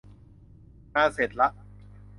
[0.93, 1.47] งานเสร็จละ